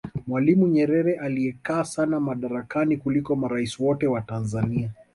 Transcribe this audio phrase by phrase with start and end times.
[0.27, 4.91] mwalimu nyerere aliyekaa sana madarakani kuliko maraisi wote wa tanzania